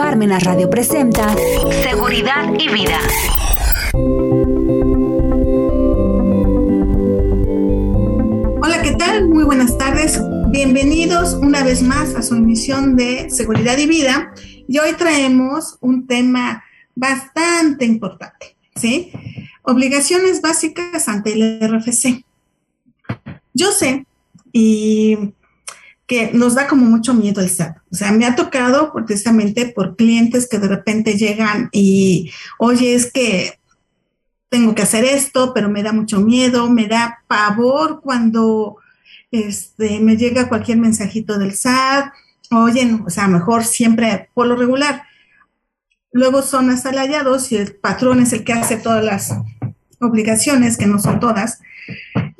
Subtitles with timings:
[0.00, 1.36] Parmenas Radio presenta
[1.82, 2.98] Seguridad y Vida.
[8.62, 9.28] Hola, ¿qué tal?
[9.28, 10.18] Muy buenas tardes.
[10.48, 14.32] Bienvenidos una vez más a su emisión de Seguridad y Vida.
[14.66, 16.64] Y hoy traemos un tema
[16.94, 19.12] bastante importante, ¿sí?
[19.64, 22.24] Obligaciones básicas ante el RFC.
[23.52, 24.06] Yo sé,
[24.50, 25.34] y
[26.10, 27.76] que nos da como mucho miedo el SAT.
[27.92, 33.12] O sea, me ha tocado precisamente por clientes que de repente llegan y, oye, es
[33.12, 33.60] que
[34.48, 38.78] tengo que hacer esto, pero me da mucho miedo, me da pavor cuando
[39.30, 42.12] este, me llega cualquier mensajito del SAT.
[42.50, 45.04] Oye, o sea, mejor siempre por lo regular.
[46.10, 49.32] Luego son asalariados y el patrón es el que hace todas las
[50.00, 51.60] obligaciones, que no son todas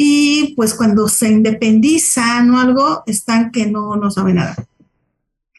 [0.03, 4.57] y pues cuando se independizan o algo, están que no, no saben nada.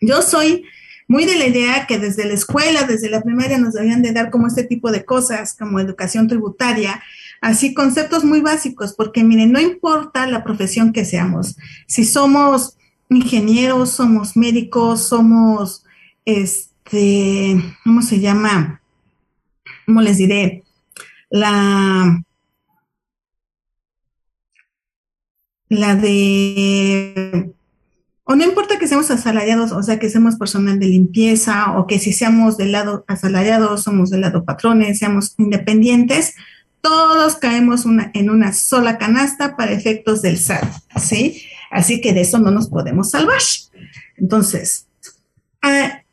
[0.02, 0.63] Yo soy
[1.08, 4.32] muy de la idea que desde la escuela, desde la primaria, nos deberían de dar
[4.32, 7.04] como este tipo de cosas, como educación tributaria,
[7.40, 12.77] así conceptos muy básicos, porque miren, no importa la profesión que seamos, si somos
[13.12, 15.85] ingenieros, somos médicos, somos,
[16.26, 18.82] este, ¿cómo se llama?
[19.85, 20.63] ¿Cómo les diré?
[21.29, 22.23] La
[25.72, 27.50] la de,
[28.26, 31.98] o no importa que seamos asalariados, o sea, que seamos personal de limpieza, o que
[31.98, 36.34] si seamos del lado asalariados, somos del lado patrones, seamos independientes,
[36.82, 40.66] todos caemos una, en una sola canasta para efectos del SAT,
[41.02, 41.41] ¿sí?
[41.72, 43.40] Así que de eso no nos podemos salvar.
[44.18, 44.88] Entonces,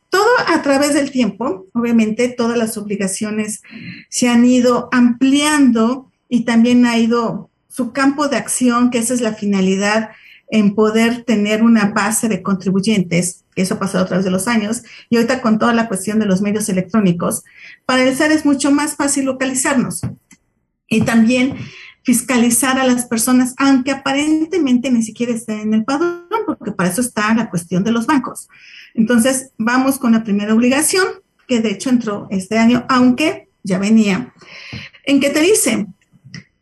[0.08, 3.62] todo a través del tiempo, obviamente todas las obligaciones
[4.08, 9.20] se han ido ampliando y también ha ido su campo de acción, que esa es
[9.20, 10.10] la finalidad
[10.50, 14.82] en poder tener una base de contribuyentes, eso ha pasado a través de los años,
[15.08, 17.44] y ahorita con toda la cuestión de los medios electrónicos,
[17.86, 20.00] para el SAR es mucho más fácil localizarnos
[20.88, 21.54] y también
[22.02, 27.00] fiscalizar a las personas, aunque aparentemente ni siquiera estén en el padrón, porque para eso
[27.00, 28.48] está la cuestión de los bancos.
[28.94, 31.06] Entonces, vamos con la primera obligación,
[31.46, 34.34] que de hecho entró este año, aunque ya venía,
[35.04, 35.86] en que te dice,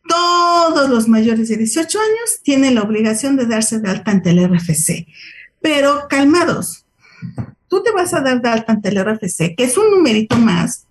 [0.09, 4.45] todos los mayores de 18 años tienen la obligación de darse de alta ante el
[4.49, 5.07] RFC.
[5.61, 6.87] Pero calmados,
[7.69, 10.87] tú te vas a dar de alta ante el RFC, que es un numerito más,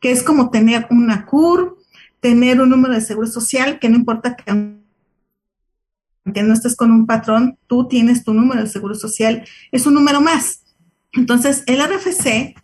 [0.00, 1.78] que es como tener una CUR,
[2.20, 4.52] tener un número de seguro social, que no importa que
[6.42, 10.20] no estés con un patrón, tú tienes tu número de seguro social, es un número
[10.20, 10.62] más.
[11.12, 12.54] Entonces, el RFC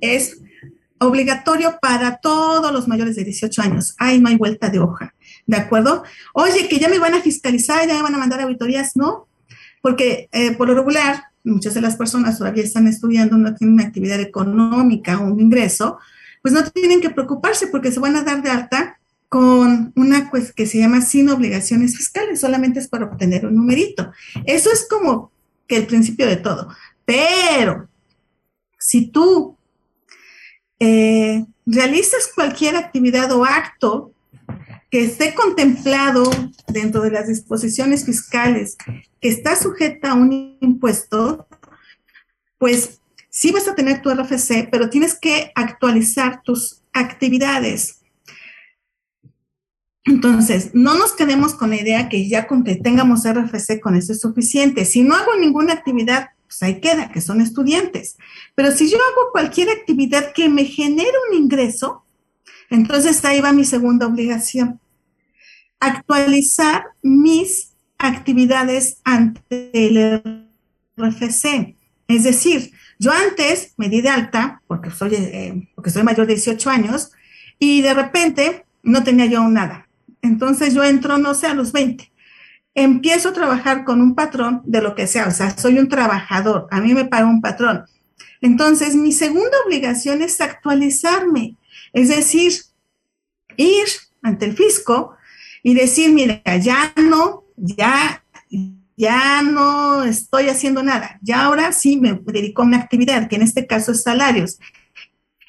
[0.00, 0.40] es
[1.06, 3.94] obligatorio para todos los mayores de 18 años.
[3.98, 5.14] Ahí no hay vuelta de hoja,
[5.46, 6.02] ¿de acuerdo?
[6.34, 9.28] Oye, que ya me van a fiscalizar, ya me van a mandar auditorías, ¿no?
[9.80, 13.84] Porque eh, por lo regular, muchas de las personas todavía están estudiando, no tienen una
[13.84, 15.98] actividad económica o un ingreso,
[16.40, 18.98] pues no tienen que preocuparse porque se van a dar de alta
[19.28, 24.12] con una pues, que se llama sin obligaciones fiscales, solamente es para obtener un numerito.
[24.44, 25.32] Eso es como
[25.76, 26.68] el principio de todo.
[27.04, 27.88] Pero
[28.78, 29.56] si tú
[30.84, 34.12] eh, realizas cualquier actividad o acto
[34.90, 36.28] que esté contemplado
[36.66, 38.76] dentro de las disposiciones fiscales
[39.20, 41.46] que está sujeta a un impuesto,
[42.58, 43.00] pues
[43.30, 48.00] sí vas a tener tu RFC, pero tienes que actualizar tus actividades.
[50.04, 54.10] Entonces, no nos quedemos con la idea que ya con que tengamos RFC con eso
[54.10, 54.84] es suficiente.
[54.84, 58.18] Si no hago ninguna actividad pues ahí queda, que son estudiantes.
[58.54, 62.04] Pero si yo hago cualquier actividad que me genere un ingreso,
[62.68, 64.78] entonces ahí va mi segunda obligación.
[65.80, 70.46] Actualizar mis actividades ante el
[70.98, 71.74] RFC.
[72.06, 76.34] Es decir, yo antes me di de alta, porque soy, eh, porque soy mayor de
[76.34, 77.12] 18 años,
[77.58, 79.88] y de repente no tenía yo nada.
[80.20, 82.11] Entonces yo entro, no sé, a los 20
[82.74, 86.68] empiezo a trabajar con un patrón de lo que sea, o sea, soy un trabajador,
[86.70, 87.84] a mí me paga un patrón.
[88.40, 91.56] Entonces, mi segunda obligación es actualizarme,
[91.92, 92.52] es decir,
[93.56, 93.86] ir
[94.22, 95.14] ante el fisco
[95.62, 98.24] y decir, mira, ya no, ya,
[98.96, 103.42] ya no estoy haciendo nada, ya ahora sí me dedico a una actividad, que en
[103.42, 104.58] este caso es salarios.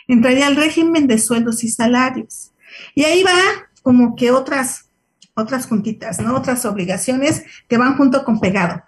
[0.07, 2.51] Entraría al régimen de sueldos y salarios.
[2.93, 3.39] Y ahí va
[3.81, 4.82] como que otras
[5.35, 6.35] otras juntitas, ¿no?
[6.35, 8.83] Otras obligaciones que van junto con pegado.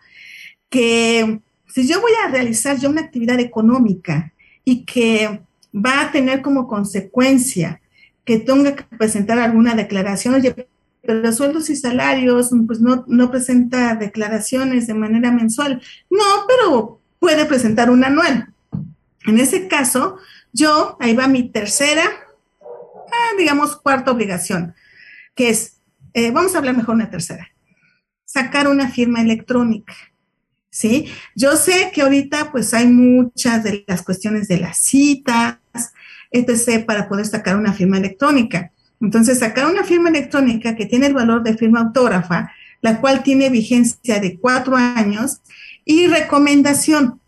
[0.69, 4.33] Que si yo voy a realizar yo una actividad económica
[4.63, 5.41] y que
[5.73, 7.81] va a tener como consecuencia
[8.23, 10.67] que tenga que presentar alguna declaración, oye,
[11.01, 15.81] pero sueldos y salarios, pues no, no presenta declaraciones de manera mensual.
[16.09, 18.53] No, pero puede presentar un anual.
[19.25, 20.17] En ese caso,
[20.53, 22.03] yo, ahí va mi tercera,
[22.61, 24.73] ah, digamos, cuarta obligación,
[25.35, 25.74] que es,
[26.15, 27.49] eh, vamos a hablar mejor una tercera,
[28.23, 29.93] sacar una firma electrónica.
[30.69, 31.07] ¿Sí?
[31.35, 35.57] Yo sé que ahorita pues hay muchas de las cuestiones de las citas,
[36.31, 38.71] etc., para poder sacar una firma electrónica.
[38.99, 42.51] Entonces, sacar una firma electrónica que tiene el valor de firma autógrafa,
[42.81, 45.41] la cual tiene vigencia de cuatro años
[45.85, 47.19] y recomendación.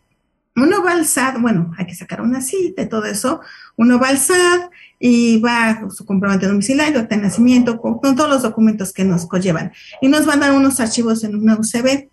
[0.58, 3.42] Uno va al SAT, bueno, hay que sacar una cita y todo eso.
[3.76, 8.92] Uno va al SAT y va su comprobante domiciliario, de nacimiento, con, todos los documentos
[8.92, 9.72] que nos conllevan.
[10.02, 12.10] Y nos van a dar unos archivos en una UCB.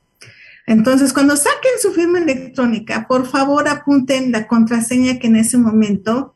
[0.67, 6.35] Entonces, cuando saquen su firma electrónica, por favor apunten la contraseña que en ese momento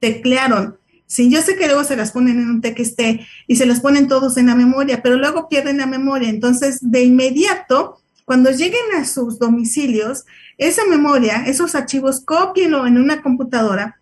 [0.00, 0.78] teclearon.
[1.06, 3.00] Sí, yo sé que luego se las ponen en un TXT
[3.48, 6.30] y se las ponen todos en la memoria, pero luego pierden la memoria.
[6.30, 10.24] Entonces, de inmediato, cuando lleguen a sus domicilios,
[10.58, 14.00] esa memoria, esos archivos, cópienlo en una computadora,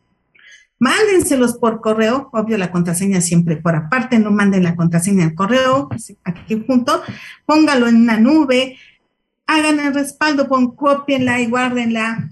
[0.79, 5.89] mándenselos por correo, obvio la contraseña siempre por aparte, no manden la contraseña al correo,
[6.25, 7.03] aquí junto,
[7.47, 8.77] póngalo en una nube,
[9.47, 12.31] hagan el respaldo, pon, cópienla y guárdenla,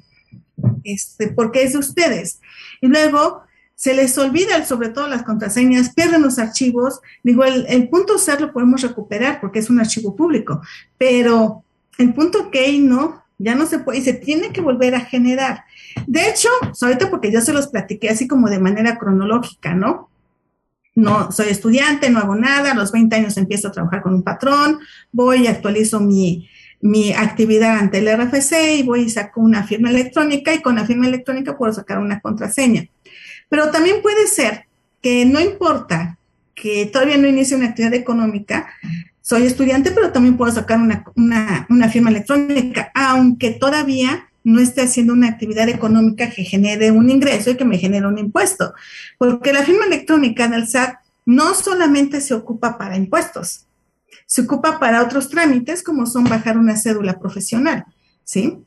[0.85, 2.41] este, porque es de ustedes.
[2.81, 3.43] Y luego
[3.77, 7.01] se les olvida sobre todo las contraseñas, pierden los archivos.
[7.23, 10.63] Digo, el, punto C lo podemos recuperar porque es un archivo público,
[10.97, 11.63] pero
[11.99, 15.65] el punto K no, ya no se puede y se tiene que volver a generar.
[16.07, 16.49] De hecho,
[16.81, 20.11] ahorita porque yo se los platiqué así como de manera cronológica, ¿no?
[20.95, 24.23] No, soy estudiante, no hago nada, a los 20 años empiezo a trabajar con un
[24.23, 24.79] patrón,
[25.13, 26.49] voy y actualizo mi,
[26.81, 30.87] mi actividad ante el RFC y voy y saco una firma electrónica y con la
[30.87, 32.89] firma electrónica puedo sacar una contraseña.
[33.51, 34.67] Pero también puede ser
[35.03, 36.19] que no importa
[36.55, 38.69] que todavía no inicie una actividad económica,
[39.27, 45.27] soy estudiante, pero también puedo sacar una, firma electrónica, aunque todavía no esté haciendo una
[45.27, 48.73] actividad económica que genere un ingreso y que me genere un impuesto.
[49.19, 53.67] Porque la firma electrónica del SAT no solamente se ocupa para impuestos,
[54.27, 57.85] se ocupa para otros trámites como son bajar una cédula profesional,
[58.23, 58.59] ¿sí?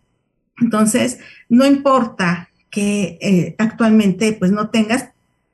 [0.60, 5.04] Entonces, no importa que eh, actualmente pues no tengas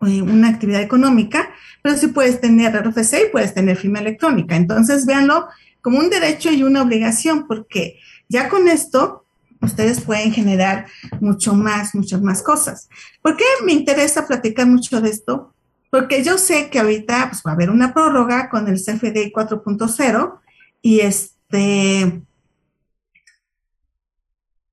[0.07, 1.47] eh, una actividad económica,
[1.85, 4.55] pero sí puedes tener RFC y puedes tener firma electrónica.
[4.55, 5.47] Entonces, véanlo
[5.83, 9.23] como un derecho y una obligación, porque ya con esto
[9.61, 10.87] ustedes pueden generar
[11.21, 12.89] mucho más, muchas más cosas.
[13.21, 15.53] ¿Por qué me interesa platicar mucho de esto?
[15.91, 20.39] Porque yo sé que ahorita pues, va a haber una prórroga con el CFDI 4.0
[20.81, 22.23] y este,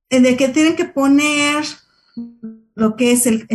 [0.09, 1.63] de que tienen que poner
[2.75, 3.47] lo que es el,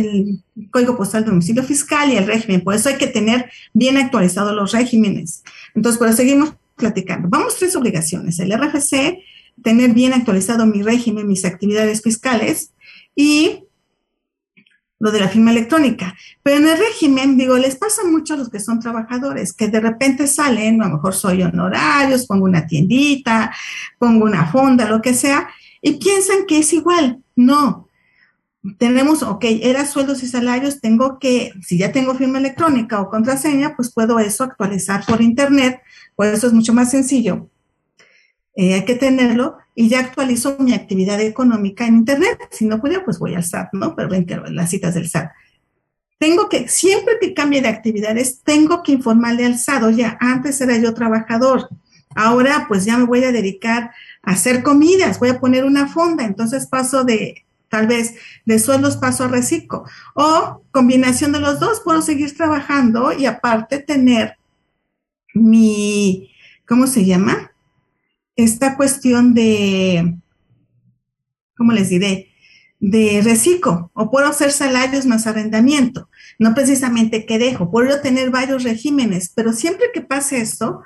[0.70, 2.62] código postal de domicilio fiscal y el régimen.
[2.62, 5.42] Por eso hay que tener bien actualizados los regímenes.
[5.74, 7.28] Entonces, por eso seguimos platicando.
[7.28, 8.38] Vamos tres obligaciones.
[8.38, 9.18] El RFC,
[9.62, 12.72] tener bien actualizado mi régimen, mis actividades fiscales
[13.14, 13.64] y
[15.00, 16.14] lo de la firma electrónica.
[16.42, 19.80] Pero en el régimen, digo, les pasa mucho a los que son trabajadores, que de
[19.80, 23.54] repente salen, a lo mejor soy honorarios, pongo una tiendita,
[23.98, 25.48] pongo una fonda, lo que sea,
[25.80, 27.22] y piensan que es igual.
[27.36, 27.87] No,
[28.76, 33.76] tenemos, ok, era sueldos y salarios, tengo que, si ya tengo firma electrónica o contraseña,
[33.76, 35.80] pues puedo eso actualizar por internet,
[36.16, 37.48] pues eso es mucho más sencillo.
[38.56, 42.38] Eh, hay que tenerlo y ya actualizo mi actividad económica en internet.
[42.50, 43.94] Si no puedo, pues voy al SAT, ¿no?
[43.94, 45.30] Pero ven que las citas del SAT.
[46.18, 50.76] Tengo que, siempre que cambie de actividades, tengo que informarle al SAT, oye, antes era
[50.76, 51.68] yo trabajador,
[52.16, 56.24] ahora pues ya me voy a dedicar a hacer comidas, voy a poner una fonda,
[56.24, 59.84] entonces paso de tal vez de sueldos paso a reciclo.
[60.14, 64.36] O combinación de los dos, puedo seguir trabajando y aparte tener
[65.34, 66.30] mi,
[66.66, 67.52] ¿cómo se llama?
[68.36, 70.16] Esta cuestión de,
[71.56, 72.32] ¿cómo les diré?
[72.80, 73.90] De reciclo.
[73.94, 76.08] O puedo hacer salarios más arrendamiento.
[76.38, 80.82] No precisamente que dejo, puedo tener varios regímenes, pero siempre que pase esto,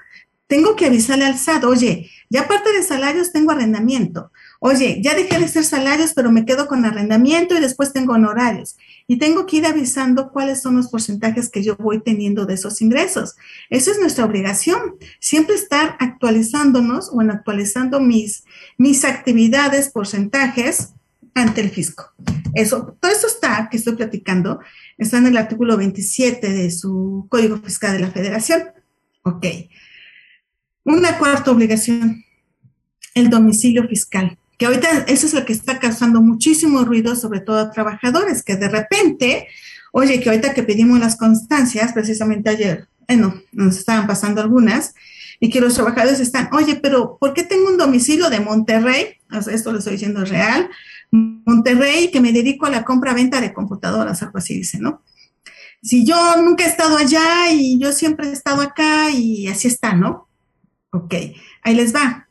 [0.46, 4.30] tengo que avisarle al SAT, oye, ya aparte de salarios tengo arrendamiento
[4.64, 8.76] Oye, ya dejé de ser salarios, pero me quedo con arrendamiento y después tengo honorarios.
[9.09, 12.81] Y tengo que ir avisando cuáles son los porcentajes que yo voy teniendo de esos
[12.81, 13.35] ingresos.
[13.71, 18.45] Esa es nuestra obligación, siempre estar actualizándonos o actualizando mis,
[18.78, 20.90] mis actividades, porcentajes
[21.35, 22.12] ante el fisco.
[22.54, 24.61] Eso, todo eso está, que estoy platicando,
[24.97, 28.62] está en el artículo 27 de su Código Fiscal de la Federación.
[29.23, 29.45] Ok.
[30.85, 32.25] Una cuarta obligación,
[33.16, 37.59] el domicilio fiscal que ahorita eso es lo que está causando muchísimo ruido, sobre todo
[37.59, 39.49] a trabajadores, que de repente,
[39.90, 44.95] oye, que ahorita que pedimos las constancias, precisamente ayer, bueno, nos estaban pasando algunas,
[45.40, 49.16] y que los trabajadores están, oye, pero ¿por qué tengo un domicilio de Monterrey?
[49.50, 50.71] esto lo estoy diciendo real,
[51.11, 55.02] Monterrey, que me dedico a la compra-venta de computadoras, algo así dice, ¿no?
[55.83, 59.95] Si yo nunca he estado allá y yo siempre he estado acá y así está,
[59.95, 60.28] ¿no?
[60.92, 61.14] Ok,
[61.64, 62.28] ahí les va.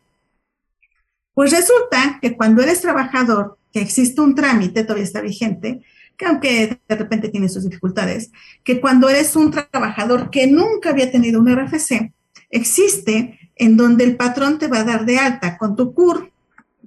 [1.42, 5.82] Pues resulta que cuando eres trabajador, que existe un trámite, todavía está vigente,
[6.16, 8.32] que aunque de repente tiene sus dificultades,
[8.64, 12.14] que cuando eres un trabajador que nunca había tenido un RFC,
[12.52, 16.32] existe en donde el patrón te va a dar de alta con tu CUR,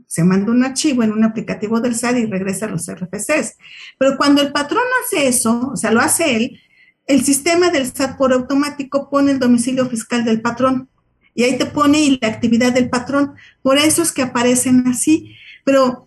[0.07, 3.57] se manda un archivo en un aplicativo del SAT y regresa a los RFCs.
[3.99, 6.61] Pero cuando el patrón hace eso, o sea, lo hace él,
[7.09, 10.89] el sistema del SAT por automático pone el domicilio fiscal del patrón
[11.35, 13.35] y ahí te pone la actividad del patrón.
[13.63, 15.35] Por eso es que aparecen así.
[15.65, 16.07] Pero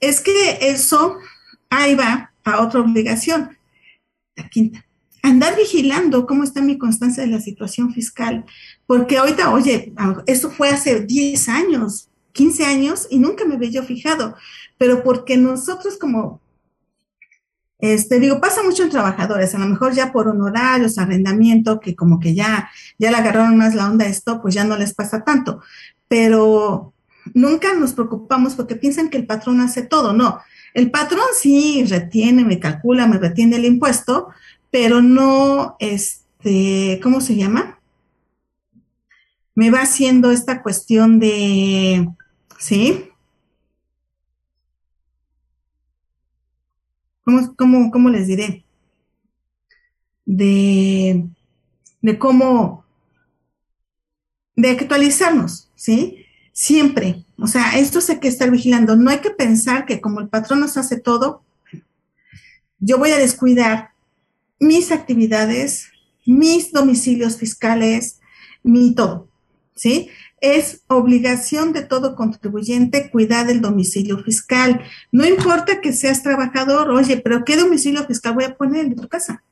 [0.00, 1.16] es que eso,
[1.70, 3.56] ahí va a otra obligación.
[4.36, 4.84] La quinta.
[5.22, 8.44] Andar vigilando cómo está mi constancia de la situación fiscal.
[8.86, 9.92] Porque ahorita, oye,
[10.26, 14.36] eso fue hace 10 años, 15 años y nunca me había fijado.
[14.78, 16.40] Pero porque nosotros como
[17.92, 22.18] este, digo, pasa mucho en trabajadores, a lo mejor ya por honorarios, arrendamiento, que como
[22.18, 25.60] que ya, ya le agarraron más la onda esto, pues ya no les pasa tanto.
[26.08, 26.94] Pero
[27.34, 30.14] nunca nos preocupamos porque piensan que el patrón hace todo.
[30.14, 30.40] No,
[30.72, 34.28] el patrón sí retiene, me calcula, me retiene el impuesto,
[34.70, 37.80] pero no, este, ¿cómo se llama?
[39.54, 42.08] Me va haciendo esta cuestión de,
[42.58, 43.10] ¿sí?
[47.24, 48.64] ¿Cómo, cómo, les diré?
[50.24, 51.26] De,
[52.02, 52.84] de cómo,
[54.56, 56.24] de actualizarnos, ¿sí?
[56.52, 57.24] Siempre.
[57.38, 58.96] O sea, esto hay que estar vigilando.
[58.96, 61.42] No hay que pensar que como el patrón nos hace todo,
[62.78, 63.90] yo voy a descuidar
[64.60, 65.88] mis actividades,
[66.26, 68.20] mis domicilios fiscales,
[68.62, 69.28] mi todo,
[69.74, 70.10] ¿sí?
[70.44, 74.82] es obligación de todo contribuyente cuidar del domicilio fiscal.
[75.10, 79.08] No importa que seas trabajador, oye, pero ¿qué domicilio fiscal voy a poner en tu
[79.08, 79.42] casa?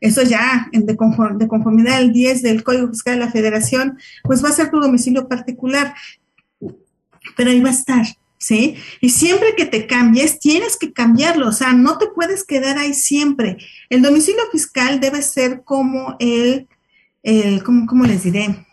[0.00, 4.52] Eso ya, de, conformidad al 10 del Código Fiscal de la Federación, pues va a
[4.52, 5.94] ser tu domicilio particular,
[7.36, 8.04] pero ahí va a estar,
[8.36, 8.74] ¿sí?
[9.00, 12.94] Y siempre que te cambies, tienes que cambiarlo, o sea, no te puedes quedar ahí
[12.94, 13.58] siempre.
[13.88, 16.66] El domicilio fiscal debe ser como el,
[17.22, 18.66] el ¿cómo, cómo les diré?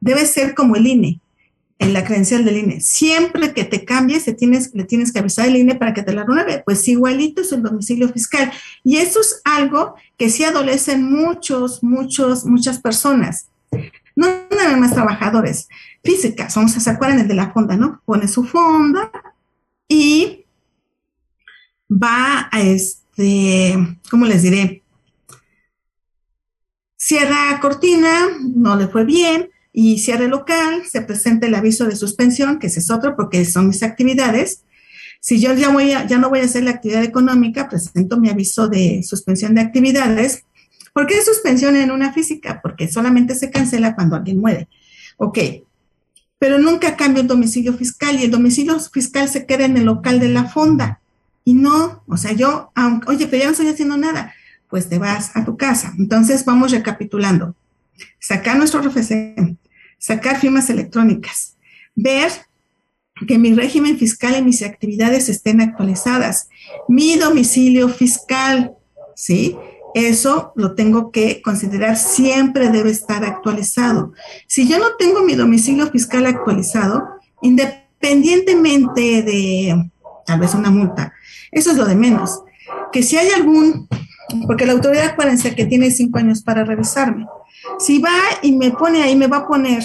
[0.00, 1.20] Debe ser como el INE,
[1.78, 2.80] en la credencial del INE.
[2.80, 6.62] Siempre que te cambies, le tienes, que avisar al INE para que te la renueve.
[6.64, 8.50] Pues igualito es el domicilio fiscal.
[8.82, 13.48] Y eso es algo que sí adolecen muchos, muchos, muchas personas.
[14.16, 15.68] No nada más trabajadores
[16.02, 16.54] físicas.
[16.56, 18.02] Vamos a se acuerdan el de la fonda, ¿no?
[18.04, 19.10] Pone su fonda
[19.88, 20.44] y
[21.90, 23.76] va a este,
[24.10, 24.82] ¿cómo les diré?
[26.96, 29.50] Cierra cortina, no le fue bien,
[29.80, 33.68] y cierre local, se presenta el aviso de suspensión, que ese es otro porque son
[33.68, 34.64] mis actividades.
[35.20, 38.66] Si yo ya, voy ya no voy a hacer la actividad económica, presento mi aviso
[38.66, 40.42] de suspensión de actividades.
[40.92, 42.58] ¿Por qué suspensión en una física?
[42.60, 44.66] Porque solamente se cancela cuando alguien muere.
[45.16, 45.38] Ok,
[46.40, 50.18] pero nunca cambio el domicilio fiscal y el domicilio fiscal se queda en el local
[50.18, 50.98] de la fonda.
[51.44, 52.72] Y no, o sea, yo,
[53.06, 54.34] oye, pero ya no estoy haciendo nada,
[54.68, 55.94] pues te vas a tu casa.
[55.96, 57.54] Entonces, vamos recapitulando.
[58.18, 59.56] Sacar nuestro RFC,
[59.98, 61.56] sacar firmas electrónicas,
[61.94, 62.30] ver
[63.26, 66.48] que mi régimen fiscal y mis actividades estén actualizadas,
[66.88, 68.72] mi domicilio fiscal,
[69.14, 69.56] ¿sí?
[69.94, 74.12] Eso lo tengo que considerar, siempre debe estar actualizado.
[74.46, 77.08] Si yo no tengo mi domicilio fiscal actualizado,
[77.42, 79.90] independientemente de
[80.26, 81.12] tal vez una multa,
[81.50, 82.42] eso es lo de menos.
[82.92, 83.88] Que si hay algún,
[84.46, 87.26] porque la autoridad, acuérdense que tiene cinco años para revisarme.
[87.78, 88.10] Si va
[88.42, 89.82] y me pone ahí, me va a poner,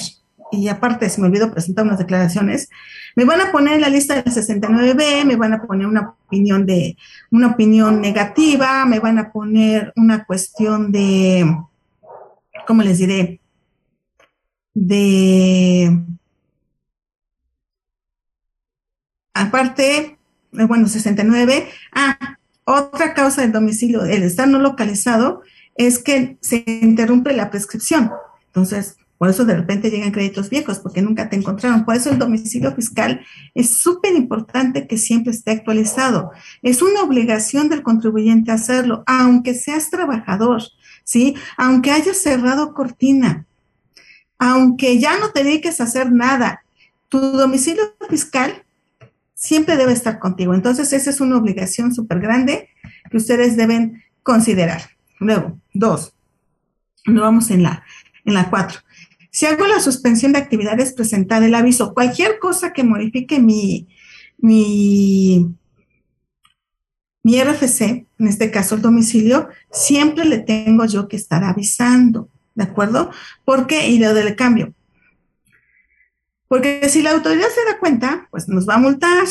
[0.52, 2.70] y aparte se me olvidó presentar unas declaraciones,
[3.16, 6.66] me van a poner en la lista de 69B, me van a poner una opinión
[6.66, 6.98] de,
[7.32, 11.46] una opinión negativa, me van a poner una cuestión de,
[12.68, 13.40] ¿cómo les diré?
[14.74, 15.96] De,
[19.34, 20.18] aparte,
[20.54, 25.44] eh, bueno, 69, ah, otra causa del domicilio, el estar no localizado,
[25.76, 28.12] es que se interrumpe la prescripción.
[28.48, 31.86] Entonces, por eso de repente llegan créditos viejos, porque nunca te encontraron.
[31.86, 33.22] Por eso el domicilio fiscal
[33.56, 36.32] es súper importante que siempre esté actualizado.
[36.62, 40.62] Es una obligación del contribuyente hacerlo, aunque seas trabajador,
[41.06, 41.36] ¿sí?
[41.56, 43.46] Aunque hayas cerrado cortina,
[44.38, 46.66] aunque ya no te dediques a hacer nada,
[47.08, 48.66] tu domicilio fiscal
[49.34, 50.54] siempre debe estar contigo.
[50.54, 52.68] Entonces, esa es una obligación súper grande
[53.14, 54.82] que ustedes deben considerar.
[55.20, 56.16] Luego, dos.
[57.06, 57.84] No vamos en la,
[58.26, 58.80] en la cuatro.
[59.30, 61.94] Si hago la suspensión de actividades, presentar el aviso.
[61.94, 63.88] Cualquier cosa que modifique mi,
[64.40, 65.48] mi,
[67.22, 67.82] mi RFC,
[68.18, 73.12] en este caso el domicilio, siempre le tengo yo que estar avisando, ¿de acuerdo?
[73.46, 73.90] ¿Por qué?
[73.90, 74.74] Y lo del cambio.
[76.48, 79.28] Porque si la autoridad se da cuenta, pues nos va a multar.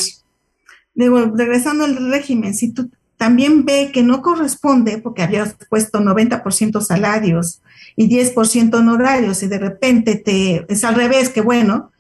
[0.94, 2.88] Digo, regresando al régimen, si tú
[3.22, 7.62] también ve que no corresponde, porque habías puesto 90% salarios
[7.94, 11.92] y 10% honorarios, y de repente te es al revés, que bueno,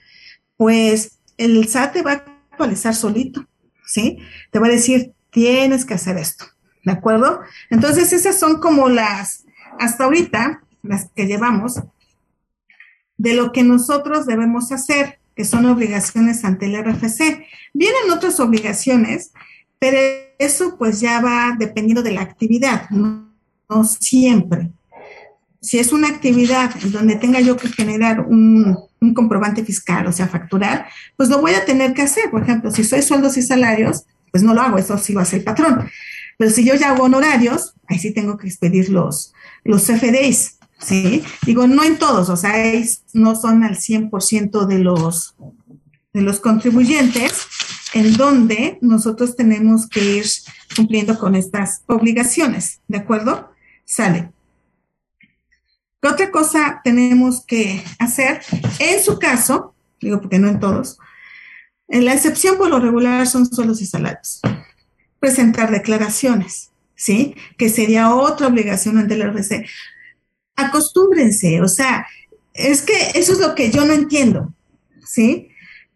[0.56, 3.46] pues el SAT te va a actualizar solito,
[3.86, 4.18] ¿sí?
[4.50, 6.44] Te va a decir, tienes que hacer esto,
[6.82, 7.38] ¿de acuerdo?
[7.70, 9.44] Entonces, esas son como las,
[9.78, 11.80] hasta ahorita, las que llevamos,
[13.16, 17.46] de lo que nosotros debemos hacer, que son obligaciones ante el RFC.
[17.74, 19.32] Vienen otras obligaciones,
[19.82, 19.98] pero
[20.38, 23.26] eso pues ya va dependiendo de la actividad, no,
[23.82, 24.70] siempre.
[25.60, 28.78] Si es una actividad donde tenga yo que generar un,
[29.12, 30.86] comprobante fiscal, o sea, facturar,
[31.16, 32.30] pues lo voy a tener que hacer.
[32.30, 35.40] Por ejemplo, si soy sueldos y salarios, pues no lo hago, eso sí a ser
[35.40, 35.90] el patrón.
[36.38, 39.34] Pero si yo ya hago honorarios, ahí sí tengo que expedir los,
[39.64, 39.82] los.
[40.78, 41.24] ¿sí?
[41.44, 42.54] Digo, no en todos, o sea,
[43.14, 45.34] no son al 100% de los,
[46.12, 47.48] de los contribuyentes,
[47.94, 50.26] en donde nosotros tenemos que ir
[50.76, 53.50] cumpliendo con estas obligaciones, ¿de acuerdo?
[53.84, 54.30] Sale.
[56.00, 58.42] ¿Qué otra cosa tenemos que hacer?
[58.78, 60.98] En su caso, digo porque no en todos,
[61.88, 64.40] en la excepción por lo regular son sueldos y salarios.
[65.20, 67.36] Presentar declaraciones, ¿sí?
[67.56, 69.66] Que sería otra obligación ante el RC
[70.56, 72.06] acostúmbrense, o sea,
[72.54, 74.52] es que eso es lo que yo no entiendo,
[75.04, 75.48] ¿sí?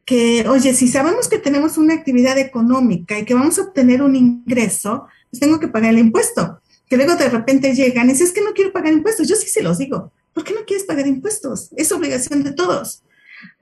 [0.07, 4.17] Que, oye, si sabemos que tenemos una actividad económica y que vamos a obtener un
[4.17, 6.61] ingreso, pues tengo que pagar el impuesto.
[6.89, 9.29] Que luego de repente llegan y dicen, es que no quiero pagar impuestos.
[9.29, 11.71] Yo sí se los digo, ¿por qué no quieres pagar impuestos?
[11.77, 13.03] Es obligación de todos.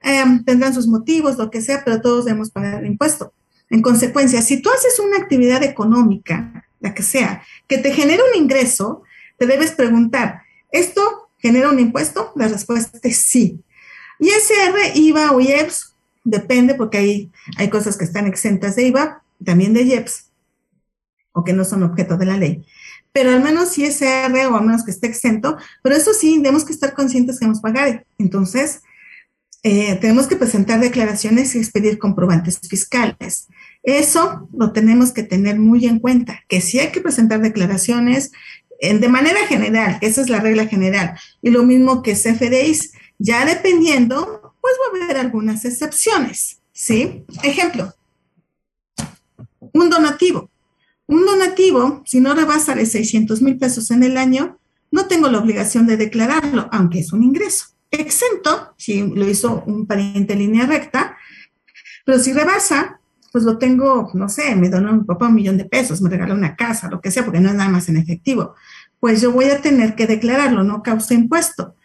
[0.01, 3.33] Em, tendrán sus motivos, lo que sea, pero todos debemos pagar el impuesto.
[3.69, 8.39] En consecuencia, si tú haces una actividad económica, la que sea, que te genera un
[8.39, 9.01] ingreso,
[9.37, 12.33] te debes preguntar, ¿Esto genera un impuesto?
[12.35, 13.63] La respuesta es sí.
[14.19, 15.94] ISR, IVA o IEPS,
[16.25, 20.31] depende porque hay, hay cosas que están exentas de IVA, también de IEPS,
[21.31, 22.65] o que no son objeto de la ley.
[23.13, 26.73] Pero al menos ISR o al menos que esté exento, pero eso sí, tenemos que
[26.73, 28.05] estar conscientes que vamos a pagar.
[28.17, 28.81] Entonces,
[29.63, 33.47] eh, tenemos que presentar declaraciones y expedir comprobantes fiscales.
[33.83, 38.31] Eso lo tenemos que tener muy en cuenta, que sí hay que presentar declaraciones
[38.81, 41.17] de manera general, esa es la regla general.
[41.41, 47.23] Y lo mismo que CFDIs, ya dependiendo, pues va a haber algunas excepciones, ¿sí?
[47.43, 47.93] Ejemplo,
[49.59, 50.49] un donativo.
[51.05, 54.57] Un donativo, si no rebasa de 600 mil pesos en el año,
[54.89, 57.67] no tengo la obligación de declararlo, aunque es un ingreso.
[57.91, 61.15] Exento, si lo hizo un pariente en línea recta,
[62.03, 62.99] pero si rebasa,
[63.31, 66.33] pues lo tengo, no sé, me donó mi papá un millón de pesos, me regaló
[66.33, 68.55] una casa, lo que sea, porque no es nada más en efectivo,
[68.99, 71.75] pues yo voy a tener que declararlo, no causa impuesto.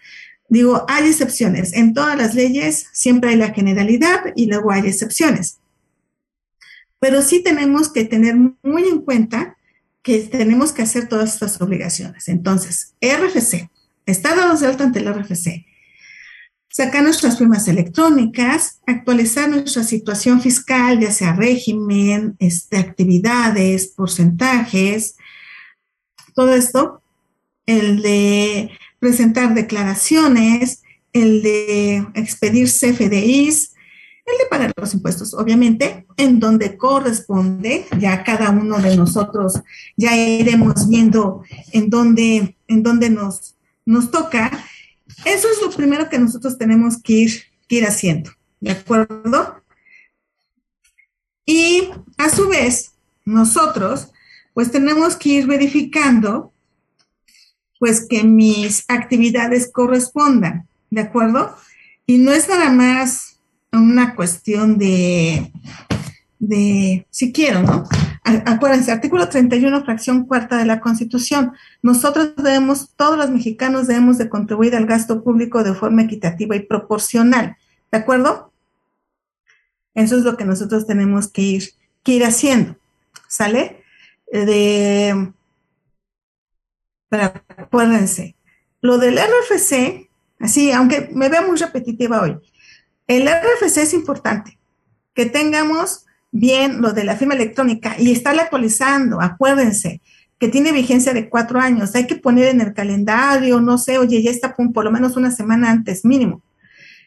[0.51, 1.73] Digo, hay excepciones.
[1.73, 5.61] En todas las leyes siempre hay la generalidad y luego hay excepciones.
[6.99, 9.57] Pero sí tenemos que tener muy en cuenta
[10.03, 12.29] que tenemos que hacer todas estas obligaciones.
[12.29, 13.71] Entonces, RFC,
[14.07, 15.67] está dado de alta ante el RFC,
[16.69, 25.15] sacar nuestras firmas electrónicas, actualizar nuestra situación fiscal, ya sea régimen, este, actividades, porcentajes,
[26.35, 27.03] todo esto,
[27.67, 30.83] el de presentar declaraciones,
[31.13, 33.75] el de expedir CFDIs,
[34.27, 39.61] el de pagar los impuestos, obviamente, en donde corresponde, ya cada uno de nosotros
[39.97, 44.51] ya iremos viendo en dónde, en dónde nos, nos toca,
[45.25, 49.63] eso es lo primero que nosotros tenemos que ir, ir haciendo, ¿de acuerdo?
[51.45, 52.93] Y a su vez,
[53.25, 54.13] nosotros,
[54.55, 56.53] pues tenemos que ir verificando,
[57.81, 61.57] pues que mis actividades correspondan, ¿de acuerdo?
[62.05, 63.38] Y no es nada más
[63.73, 65.51] una cuestión de,
[66.38, 67.85] de si quiero, ¿no?
[68.23, 71.53] Acuérdense, artículo 31, fracción cuarta de la Constitución.
[71.83, 76.61] Nosotros debemos, todos los mexicanos debemos de contribuir al gasto público de forma equitativa y
[76.61, 77.57] proporcional.
[77.90, 78.53] ¿De acuerdo?
[79.95, 81.71] Eso es lo que nosotros tenemos que ir,
[82.03, 82.77] que ir haciendo.
[83.27, 83.83] ¿Sale?
[84.31, 85.33] De,
[87.11, 88.37] pero acuérdense,
[88.81, 92.38] lo del RFC, así, aunque me vea muy repetitiva hoy,
[93.07, 94.59] el RFC es importante.
[95.12, 100.01] Que tengamos bien lo de la firma electrónica y estarla actualizando, acuérdense
[100.38, 104.23] que tiene vigencia de cuatro años, hay que poner en el calendario, no sé, oye,
[104.23, 106.42] ya está por lo menos una semana antes mínimo,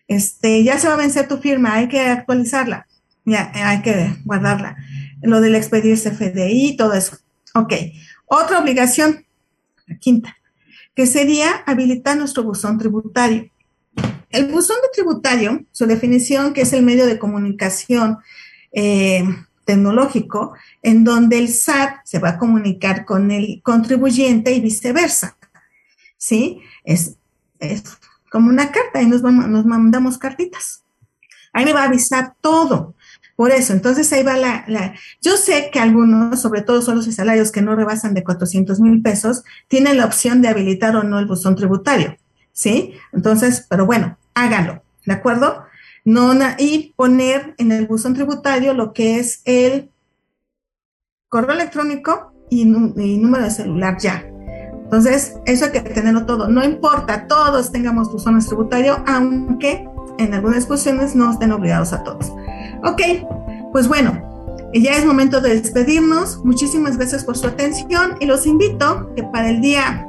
[0.08, 2.86] este, ya se va a vencer tu firma, hay que actualizarla,
[3.26, 4.78] ya, hay que guardarla.
[5.22, 7.18] Lo del expedirse FDI, todo eso.
[7.56, 7.74] Ok.
[8.26, 9.26] Otra obligación,
[9.88, 10.38] la quinta,
[10.96, 13.50] que sería habilitar nuestro buzón tributario.
[14.30, 18.18] El buzón de tributario, su definición, que es el medio de comunicación
[18.72, 19.24] eh,
[19.66, 25.38] tecnológico, en donde el SAT se va a comunicar con el contribuyente y viceversa.
[26.18, 26.62] ¿Sí?
[26.84, 27.18] Es,
[27.60, 27.84] es
[28.32, 30.84] como una carta y nos, nos mandamos cartitas.
[31.54, 32.96] Ahí me va a avisar todo.
[33.36, 37.52] Por eso, entonces ahí va la, Yo sé que algunos, sobre todo son los salarios
[37.52, 41.26] que no rebasan de 400 mil pesos, tienen la opción de habilitar o no el
[41.26, 42.18] buzón tributario,
[42.52, 42.94] ¿sí?
[43.12, 45.66] Entonces, pero bueno, háganlo, ¿de acuerdo?
[46.06, 49.90] No, y poner en el buzón tributario lo que es el
[51.30, 54.24] correo electrónico y, número de celular ya.
[54.84, 56.48] Entonces, eso hay que tenerlo todo.
[56.50, 59.88] No importa, todos tengamos buzones tributario, aunque
[60.20, 62.32] en algunas cuestiones no estén obligados a todos.
[62.84, 63.02] Ok,
[63.72, 64.22] pues bueno,
[64.74, 66.44] ya es momento de despedirnos.
[66.44, 70.06] Muchísimas gracias por su atención y los invito que para el día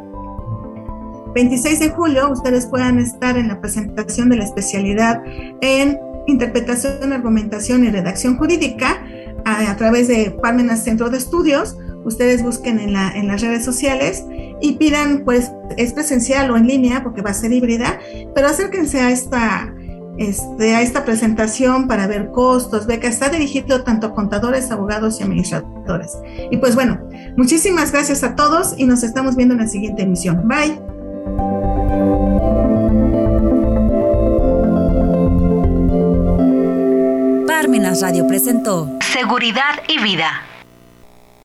[1.34, 5.22] 26 de julio ustedes puedan estar en la presentación de la especialidad
[5.60, 9.04] en interpretación, argumentación y redacción jurídica
[9.44, 11.76] a, través de Parmenas Centro de Estudios.
[12.04, 14.24] Ustedes busquen en, en las redes sociales
[14.60, 18.00] y pidan, pues, es presencial o en línea porque va a ser híbrida,
[18.34, 19.73] pero acérquense a esta
[20.18, 25.24] este, a esta presentación para ver costos, beca, está dirigido tanto a contadores, abogados y
[25.24, 26.18] administradores.
[26.50, 27.00] Y pues bueno,
[27.36, 30.48] muchísimas gracias a todos y nos estamos viendo en la siguiente emisión.
[30.48, 30.80] Bye.
[37.46, 40.53] Parmenas Radio presentó Seguridad y Vida